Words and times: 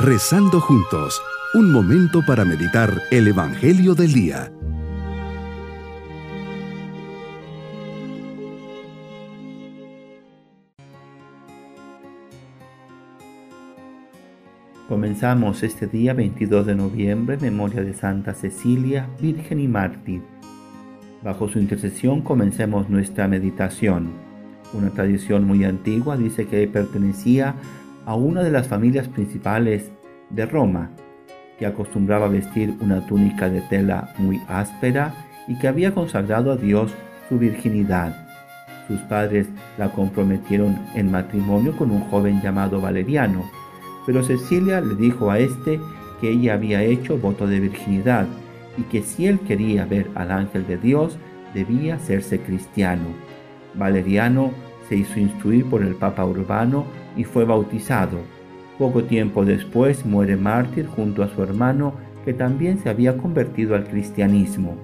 Rezando 0.00 0.60
juntos, 0.60 1.20
un 1.54 1.72
momento 1.72 2.22
para 2.24 2.44
meditar 2.44 3.02
el 3.10 3.26
Evangelio 3.26 3.96
del 3.96 4.12
Día. 4.12 4.52
Comenzamos 14.88 15.64
este 15.64 15.88
día 15.88 16.14
22 16.14 16.64
de 16.64 16.76
noviembre, 16.76 17.36
memoria 17.36 17.82
de 17.82 17.92
Santa 17.92 18.34
Cecilia, 18.34 19.08
Virgen 19.20 19.58
y 19.58 19.66
Mártir. 19.66 20.22
Bajo 21.24 21.48
su 21.48 21.58
intercesión 21.58 22.22
comencemos 22.22 22.88
nuestra 22.88 23.26
meditación. 23.26 24.12
Una 24.74 24.90
tradición 24.90 25.42
muy 25.42 25.64
antigua 25.64 26.16
dice 26.16 26.46
que 26.46 26.68
pertenecía 26.68 27.56
a 28.08 28.14
una 28.14 28.42
de 28.42 28.50
las 28.50 28.66
familias 28.66 29.06
principales 29.06 29.92
de 30.30 30.46
Roma, 30.46 30.90
que 31.58 31.66
acostumbraba 31.66 32.26
vestir 32.26 32.74
una 32.80 33.06
túnica 33.06 33.50
de 33.50 33.60
tela 33.60 34.14
muy 34.16 34.40
áspera 34.48 35.12
y 35.46 35.58
que 35.58 35.68
había 35.68 35.92
consagrado 35.92 36.50
a 36.50 36.56
Dios 36.56 36.90
su 37.28 37.38
virginidad. 37.38 38.16
Sus 38.86 38.98
padres 39.00 39.48
la 39.76 39.90
comprometieron 39.90 40.78
en 40.94 41.10
matrimonio 41.10 41.76
con 41.76 41.90
un 41.90 42.00
joven 42.08 42.40
llamado 42.40 42.80
Valeriano, 42.80 43.44
pero 44.06 44.24
Cecilia 44.24 44.80
le 44.80 44.94
dijo 44.94 45.30
a 45.30 45.38
este 45.38 45.78
que 46.18 46.30
ella 46.30 46.54
había 46.54 46.82
hecho 46.82 47.18
voto 47.18 47.46
de 47.46 47.60
virginidad 47.60 48.26
y 48.78 48.84
que 48.84 49.02
si 49.02 49.26
él 49.26 49.38
quería 49.40 49.84
ver 49.84 50.08
al 50.14 50.30
ángel 50.30 50.66
de 50.66 50.78
Dios, 50.78 51.18
debía 51.52 51.96
hacerse 51.96 52.40
cristiano. 52.40 53.08
Valeriano 53.74 54.52
se 54.88 54.96
hizo 54.96 55.20
instruir 55.20 55.66
por 55.66 55.82
el 55.82 55.94
Papa 55.94 56.24
Urbano 56.24 56.86
y 57.18 57.24
fue 57.24 57.44
bautizado. 57.44 58.20
Poco 58.78 59.04
tiempo 59.04 59.44
después 59.44 60.06
muere 60.06 60.36
mártir 60.36 60.86
junto 60.86 61.22
a 61.22 61.28
su 61.28 61.42
hermano 61.42 61.92
que 62.24 62.32
también 62.32 62.78
se 62.78 62.88
había 62.88 63.18
convertido 63.18 63.74
al 63.74 63.84
cristianismo. 63.84 64.76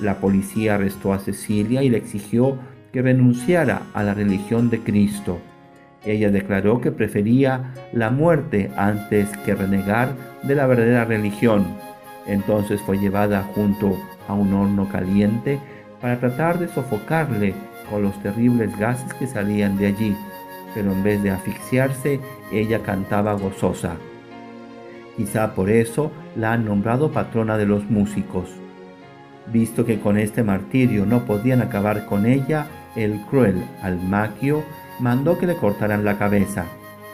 La 0.00 0.20
policía 0.20 0.76
arrestó 0.76 1.12
a 1.12 1.18
Cecilia 1.18 1.82
y 1.82 1.90
le 1.90 1.98
exigió 1.98 2.56
que 2.92 3.02
renunciara 3.02 3.82
a 3.94 4.02
la 4.02 4.14
religión 4.14 4.70
de 4.70 4.80
Cristo. 4.80 5.38
Ella 6.04 6.30
declaró 6.30 6.80
que 6.80 6.92
prefería 6.92 7.74
la 7.92 8.10
muerte 8.10 8.70
antes 8.76 9.28
que 9.38 9.54
renegar 9.54 10.14
de 10.44 10.54
la 10.54 10.66
verdadera 10.66 11.04
religión. 11.04 11.66
Entonces 12.26 12.80
fue 12.80 12.98
llevada 12.98 13.42
junto 13.54 13.98
a 14.28 14.34
un 14.34 14.54
horno 14.54 14.88
caliente 14.88 15.58
para 16.00 16.20
tratar 16.20 16.58
de 16.58 16.68
sofocarle 16.68 17.54
con 17.90 18.02
los 18.02 18.20
terribles 18.22 18.76
gases 18.78 19.12
que 19.14 19.26
salían 19.26 19.76
de 19.78 19.86
allí, 19.86 20.16
pero 20.76 20.92
en 20.92 21.02
vez 21.02 21.22
de 21.22 21.30
asfixiarse, 21.30 22.20
ella 22.52 22.82
cantaba 22.82 23.32
gozosa. 23.32 23.96
Quizá 25.16 25.54
por 25.54 25.70
eso 25.70 26.12
la 26.36 26.52
han 26.52 26.66
nombrado 26.66 27.12
patrona 27.12 27.56
de 27.56 27.64
los 27.64 27.88
músicos. 27.88 28.50
Visto 29.50 29.86
que 29.86 29.98
con 29.98 30.18
este 30.18 30.42
martirio 30.42 31.06
no 31.06 31.24
podían 31.24 31.62
acabar 31.62 32.04
con 32.04 32.26
ella, 32.26 32.66
el 32.94 33.22
cruel 33.22 33.64
Almaquio 33.82 34.64
mandó 35.00 35.38
que 35.38 35.46
le 35.46 35.56
cortaran 35.56 36.04
la 36.04 36.18
cabeza. 36.18 36.66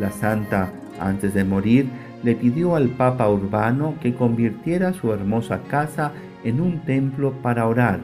La 0.00 0.10
santa, 0.10 0.72
antes 0.98 1.32
de 1.32 1.44
morir, 1.44 1.86
le 2.24 2.34
pidió 2.34 2.74
al 2.74 2.88
Papa 2.88 3.28
Urbano 3.28 3.94
que 4.02 4.16
convirtiera 4.16 4.92
su 4.94 5.12
hermosa 5.12 5.60
casa 5.70 6.10
en 6.42 6.60
un 6.60 6.80
templo 6.80 7.34
para 7.40 7.68
orar, 7.68 8.00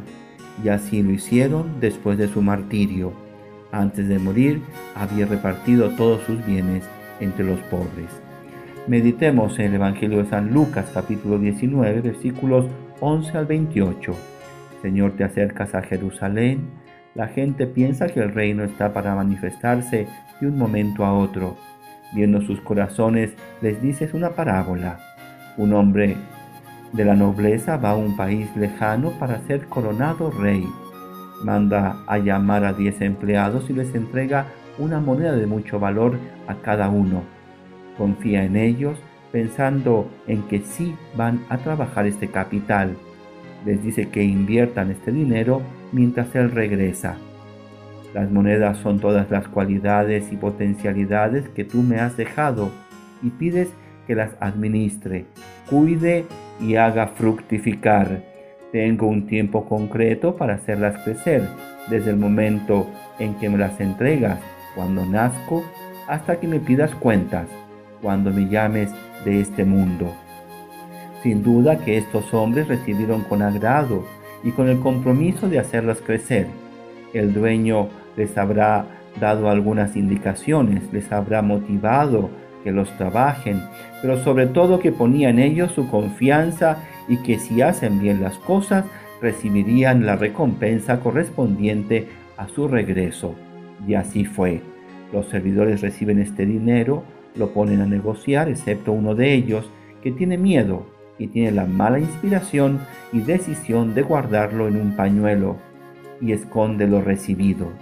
y 0.62 0.68
así 0.68 1.02
lo 1.02 1.10
hicieron 1.10 1.80
después 1.80 2.18
de 2.18 2.28
su 2.28 2.40
martirio. 2.40 3.29
Antes 3.72 4.08
de 4.08 4.18
morir, 4.18 4.62
había 4.94 5.26
repartido 5.26 5.90
todos 5.90 6.22
sus 6.22 6.44
bienes 6.44 6.84
entre 7.20 7.44
los 7.44 7.60
pobres. 7.60 8.08
Meditemos 8.86 9.58
en 9.58 9.66
el 9.66 9.74
Evangelio 9.74 10.18
de 10.18 10.30
San 10.30 10.52
Lucas 10.52 10.90
capítulo 10.92 11.38
19 11.38 12.00
versículos 12.00 12.66
11 13.00 13.38
al 13.38 13.46
28. 13.46 14.14
Señor, 14.82 15.12
te 15.16 15.24
acercas 15.24 15.74
a 15.74 15.82
Jerusalén 15.82 16.80
la 17.14 17.26
gente 17.26 17.66
piensa 17.66 18.06
que 18.06 18.20
el 18.20 18.32
reino 18.32 18.62
está 18.62 18.92
para 18.92 19.16
manifestarse 19.16 20.06
de 20.40 20.46
un 20.46 20.56
momento 20.56 21.04
a 21.04 21.12
otro. 21.12 21.56
Viendo 22.12 22.40
sus 22.40 22.60
corazones, 22.60 23.32
les 23.60 23.82
dices 23.82 24.14
una 24.14 24.30
parábola. 24.30 24.98
Un 25.56 25.72
hombre 25.72 26.16
de 26.92 27.04
la 27.04 27.16
nobleza 27.16 27.76
va 27.78 27.90
a 27.90 27.96
un 27.96 28.16
país 28.16 28.48
lejano 28.56 29.10
para 29.18 29.40
ser 29.40 29.66
coronado 29.66 30.30
rey. 30.30 30.64
Manda 31.42 32.02
a 32.06 32.18
llamar 32.18 32.64
a 32.64 32.72
diez 32.72 33.00
empleados 33.00 33.70
y 33.70 33.72
les 33.72 33.94
entrega 33.94 34.46
una 34.78 35.00
moneda 35.00 35.32
de 35.32 35.46
mucho 35.46 35.78
valor 35.78 36.18
a 36.46 36.56
cada 36.56 36.88
uno. 36.88 37.22
Confía 37.96 38.44
en 38.44 38.56
ellos 38.56 38.98
pensando 39.32 40.10
en 40.26 40.42
que 40.42 40.60
sí 40.60 40.94
van 41.16 41.44
a 41.48 41.58
trabajar 41.58 42.06
este 42.06 42.28
capital. 42.28 42.96
Les 43.64 43.82
dice 43.82 44.08
que 44.08 44.22
inviertan 44.22 44.90
este 44.90 45.12
dinero 45.12 45.62
mientras 45.92 46.34
Él 46.34 46.50
regresa. 46.50 47.16
Las 48.14 48.30
monedas 48.30 48.78
son 48.78 48.98
todas 48.98 49.30
las 49.30 49.46
cualidades 49.48 50.32
y 50.32 50.36
potencialidades 50.36 51.48
que 51.50 51.64
tú 51.64 51.82
me 51.82 52.00
has 52.00 52.16
dejado 52.16 52.70
y 53.22 53.30
pides 53.30 53.68
que 54.06 54.14
las 54.16 54.32
administre, 54.40 55.26
cuide 55.68 56.24
y 56.60 56.74
haga 56.74 57.06
fructificar. 57.08 58.24
Tengo 58.72 59.08
un 59.08 59.26
tiempo 59.26 59.64
concreto 59.64 60.36
para 60.36 60.54
hacerlas 60.54 60.96
crecer, 61.02 61.42
desde 61.88 62.10
el 62.10 62.16
momento 62.16 62.86
en 63.18 63.34
que 63.34 63.48
me 63.48 63.58
las 63.58 63.80
entregas, 63.80 64.38
cuando 64.76 65.04
nazco, 65.04 65.64
hasta 66.06 66.38
que 66.38 66.46
me 66.46 66.60
pidas 66.60 66.94
cuentas, 66.94 67.46
cuando 68.00 68.30
me 68.30 68.48
llames 68.48 68.90
de 69.24 69.40
este 69.40 69.64
mundo. 69.64 70.14
Sin 71.22 71.42
duda 71.42 71.78
que 71.78 71.98
estos 71.98 72.32
hombres 72.32 72.68
recibieron 72.68 73.22
con 73.22 73.42
agrado 73.42 74.04
y 74.44 74.52
con 74.52 74.68
el 74.68 74.78
compromiso 74.78 75.48
de 75.48 75.58
hacerlas 75.58 76.00
crecer. 76.00 76.46
El 77.12 77.34
dueño 77.34 77.88
les 78.16 78.38
habrá 78.38 78.86
dado 79.20 79.50
algunas 79.50 79.96
indicaciones, 79.96 80.82
les 80.92 81.10
habrá 81.10 81.42
motivado 81.42 82.30
que 82.62 82.70
los 82.70 82.90
trabajen, 82.96 83.62
pero 84.00 84.22
sobre 84.22 84.46
todo 84.46 84.78
que 84.78 84.92
ponía 84.92 85.30
en 85.30 85.38
ellos 85.38 85.72
su 85.72 85.88
confianza 85.88 86.78
y 87.10 87.18
que 87.18 87.40
si 87.40 87.60
hacen 87.60 88.00
bien 88.00 88.22
las 88.22 88.38
cosas 88.38 88.86
recibirían 89.20 90.06
la 90.06 90.16
recompensa 90.16 91.00
correspondiente 91.00 92.06
a 92.36 92.48
su 92.48 92.68
regreso. 92.68 93.34
Y 93.86 93.94
así 93.94 94.24
fue. 94.24 94.62
Los 95.12 95.26
servidores 95.26 95.80
reciben 95.80 96.20
este 96.20 96.46
dinero, 96.46 97.02
lo 97.34 97.50
ponen 97.50 97.80
a 97.80 97.86
negociar, 97.86 98.48
excepto 98.48 98.92
uno 98.92 99.16
de 99.16 99.34
ellos, 99.34 99.68
que 100.02 100.12
tiene 100.12 100.38
miedo 100.38 100.86
y 101.18 101.26
tiene 101.26 101.50
la 101.50 101.66
mala 101.66 101.98
inspiración 101.98 102.80
y 103.12 103.20
decisión 103.20 103.92
de 103.94 104.02
guardarlo 104.02 104.68
en 104.68 104.80
un 104.80 104.96
pañuelo 104.96 105.56
y 106.20 106.30
esconde 106.30 106.86
lo 106.86 107.02
recibido. 107.02 107.72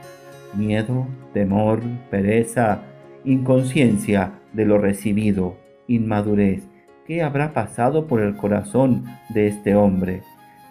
Miedo, 0.55 1.07
temor, 1.35 1.83
pereza, 2.11 2.81
inconsciencia 3.25 4.33
de 4.55 4.65
lo 4.65 4.79
recibido, 4.79 5.57
inmadurez. 5.87 6.63
¿Qué 7.09 7.23
habrá 7.23 7.55
pasado 7.55 8.07
por 8.07 8.21
el 8.21 8.37
corazón 8.37 9.07
de 9.31 9.47
este 9.47 9.75
hombre? 9.75 10.21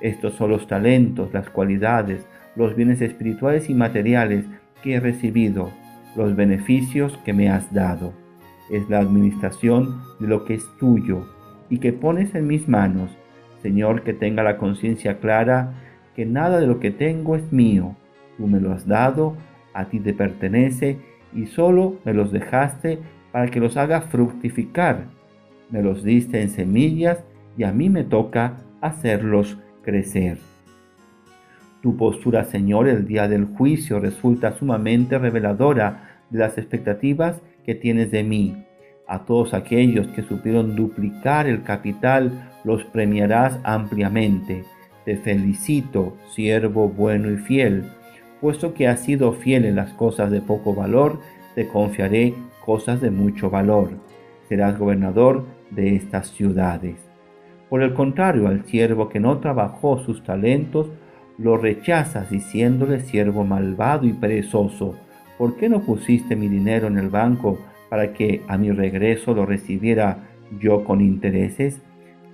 Estos 0.02 0.36
son 0.36 0.52
los 0.52 0.68
talentos, 0.68 1.34
las 1.34 1.50
cualidades, 1.50 2.28
los 2.56 2.75
bienes 2.75 3.02
espirituales 3.02 3.72
y 3.72 3.74
materiales 3.74 4.46
que 4.84 4.94
he 4.94 5.00
recibido, 5.00 5.72
los 6.16 6.36
beneficios 6.36 7.18
que 7.26 7.34
me 7.34 7.50
has 7.50 7.74
dado. 7.74 8.14
Es 8.70 8.88
la 8.88 9.00
administración 9.00 10.00
de 10.20 10.28
lo 10.28 10.46
que 10.46 10.53
es 10.53 10.64
tuyo 10.78 11.28
y 11.72 11.80
que 11.80 11.92
pones 11.92 12.36
en 12.36 12.46
mis 12.46 12.68
manos. 12.68 13.09
Señor, 13.64 14.03
que 14.03 14.14
tenga 14.14 14.44
la 14.44 14.58
conciencia 14.58 15.18
clara 15.18 15.74
que 16.16 16.28
nada 16.28 16.59
de 16.59 16.68
lo 16.68 16.80
que 16.80 16.92
tengo 16.92 17.36
es 17.36 17.52
mío. 17.52 17.96
Tú 18.38 18.46
me 18.46 18.59
lo 18.59 18.74
has 18.74 18.86
dado, 18.86 19.36
a 19.74 19.86
ti 19.86 20.00
te 20.00 20.14
pertenece 20.14 21.00
y 21.34 21.47
solo 21.47 21.96
me 22.06 22.14
los 22.14 22.32
dejaste 22.32 23.00
para 23.32 23.47
que 23.47 23.59
los 23.59 23.76
haga 23.76 24.02
fructificar. 24.02 25.16
Me 25.69 25.81
los 25.81 26.03
diste 26.03 26.41
en 26.41 26.49
semillas 26.49 27.23
y 27.58 27.64
a 27.64 27.72
mí 27.72 27.90
me 27.90 28.03
toca 28.03 28.58
hacerlos 28.81 29.58
crecer. 29.81 30.37
Tu 31.81 31.96
postura, 31.97 32.46
Señor, 32.46 32.87
el 32.87 33.05
día 33.05 33.28
del 33.28 33.46
juicio 33.46 33.99
resulta 33.99 34.58
sumamente 34.58 35.17
reveladora 35.17 36.22
de 36.29 36.40
las 36.40 36.58
expectativas 36.58 37.41
que 37.66 37.75
tienes 37.75 38.11
de 38.11 38.23
mí. 38.23 38.64
A 39.08 39.25
todos 39.25 39.53
aquellos 39.53 40.08
que 40.08 40.23
supieron 40.23 40.75
duplicar 40.75 41.47
el 41.47 41.64
capital, 41.64 42.49
los 42.63 42.84
premiarás 42.84 43.59
ampliamente. 43.63 44.63
Te 45.05 45.16
felicito, 45.17 46.17
siervo 46.34 46.90
bueno 46.90 47.31
y 47.31 47.37
fiel. 47.37 47.85
Puesto 48.41 48.73
que 48.73 48.87
has 48.87 49.02
sido 49.02 49.34
fiel 49.34 49.66
en 49.66 49.75
las 49.75 49.93
cosas 49.93 50.31
de 50.31 50.41
poco 50.41 50.73
valor, 50.73 51.20
te 51.55 51.67
confiaré 51.67 52.34
cosas 52.66 52.99
de 52.99 53.11
mucho 53.11 53.49
valor. 53.49 53.91
Serás 54.49 54.78
gobernador 54.78 55.46
de 55.72 55.96
estas 55.96 56.31
ciudades. 56.31 56.96
Por 57.69 57.84
el 57.84 57.93
contrario, 57.93 58.47
al 58.47 58.66
siervo 58.66 59.09
que 59.09 59.19
no 59.19 59.40
trabajó 59.40 59.99
sus 59.99 60.23
talentos, 60.23 60.90
lo 61.37 61.58
rechazas 61.58 62.29
diciéndole 62.29 63.02
siervo 63.02 63.43
malvado 63.43 64.05
y 64.05 64.14
perezoso. 64.14 64.96
¿Por 65.37 65.58
qué 65.58 65.69
no 65.69 65.81
pusiste 65.81 66.35
mi 66.35 66.47
dinero 66.47 66.87
en 66.87 66.97
el 66.97 67.09
banco 67.09 67.59
para 67.90 68.14
que 68.14 68.41
a 68.47 68.58
mi 68.58 68.72
regreso 68.72 69.34
lo 69.34 69.46
recibiera 69.46 70.28
yo 70.59 70.84
con 70.84 71.02
intereses, 71.02 71.81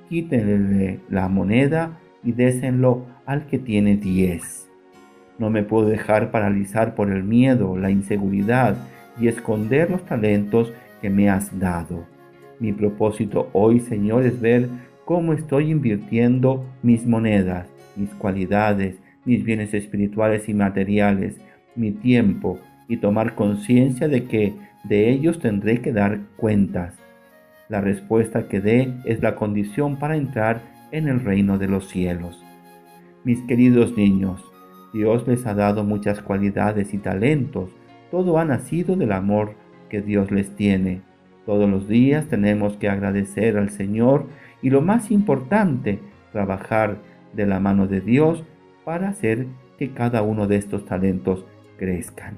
quítenle 0.09 0.99
la 1.09 1.27
moneda 1.27 1.99
y 2.23 2.31
désenlo 2.31 3.05
al 3.25 3.47
que 3.47 3.59
tiene 3.59 3.97
diez. 3.97 4.69
No 5.39 5.49
me 5.49 5.63
puedo 5.63 5.87
dejar 5.87 6.31
paralizar 6.31 6.95
por 6.95 7.11
el 7.11 7.23
miedo, 7.23 7.77
la 7.77 7.89
inseguridad 7.89 8.77
y 9.19 9.27
esconder 9.27 9.89
los 9.89 10.05
talentos 10.05 10.73
que 11.01 11.09
me 11.09 11.29
has 11.29 11.59
dado. 11.59 12.05
Mi 12.59 12.71
propósito 12.73 13.49
hoy, 13.53 13.79
Señor, 13.79 14.23
es 14.23 14.39
ver 14.39 14.69
cómo 15.05 15.33
estoy 15.33 15.71
invirtiendo 15.71 16.65
mis 16.81 17.05
monedas, 17.05 17.67
mis 17.95 18.09
cualidades, 18.11 18.95
mis 19.25 19.43
bienes 19.43 19.73
espirituales 19.73 20.49
y 20.49 20.53
materiales, 20.53 21.39
mi 21.75 21.91
tiempo, 21.91 22.59
y 22.87 22.97
tomar 22.97 23.35
conciencia 23.35 24.07
de 24.07 24.25
que 24.25 24.53
de 24.83 25.09
ellos 25.09 25.39
tendré 25.39 25.81
que 25.81 25.93
dar 25.93 26.19
cuentas. 26.35 26.95
La 27.69 27.81
respuesta 27.81 28.47
que 28.47 28.59
dé 28.59 28.93
es 29.05 29.21
la 29.21 29.35
condición 29.35 29.97
para 29.97 30.17
entrar 30.17 30.61
en 30.91 31.07
el 31.07 31.21
reino 31.21 31.57
de 31.57 31.67
los 31.67 31.87
cielos. 31.87 32.43
Mis 33.23 33.41
queridos 33.43 33.97
niños, 33.97 34.43
Dios 34.93 35.27
les 35.27 35.45
ha 35.47 35.55
dado 35.55 35.83
muchas 35.83 36.21
cualidades 36.21 36.93
y 36.93 36.97
talentos. 36.97 37.71
Todo 38.11 38.37
ha 38.37 38.45
nacido 38.45 38.95
del 38.95 39.11
amor 39.11 39.55
que 39.89 40.01
Dios 40.01 40.29
les 40.29 40.55
tiene. 40.55 41.01
Todos 41.45 41.69
los 41.69 41.87
días 41.87 42.27
tenemos 42.27 42.77
que 42.77 42.89
agradecer 42.89 43.57
al 43.57 43.69
Señor 43.69 44.25
y 44.61 44.69
lo 44.69 44.81
más 44.81 45.11
importante, 45.11 45.99
trabajar 46.31 46.97
de 47.33 47.45
la 47.45 47.59
mano 47.59 47.87
de 47.87 48.01
Dios 48.01 48.43
para 48.85 49.09
hacer 49.09 49.47
que 49.77 49.91
cada 49.91 50.21
uno 50.21 50.47
de 50.47 50.57
estos 50.57 50.85
talentos 50.85 51.45
crezcan. 51.77 52.37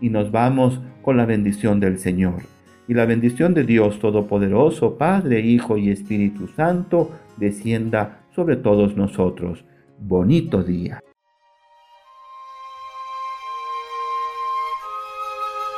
Y 0.00 0.10
nos 0.10 0.30
vamos 0.30 0.80
con 1.02 1.16
la 1.16 1.26
bendición 1.26 1.80
del 1.80 1.98
Señor. 1.98 2.42
Y 2.88 2.94
la 2.94 3.06
bendición 3.06 3.54
de 3.54 3.64
Dios 3.64 4.00
Todopoderoso, 4.00 4.98
Padre, 4.98 5.40
Hijo 5.40 5.78
y 5.78 5.90
Espíritu 5.90 6.48
Santo, 6.48 7.10
descienda 7.36 8.20
sobre 8.34 8.56
todos 8.56 8.96
nosotros. 8.96 9.64
Bonito 9.98 10.62
día. 10.62 11.00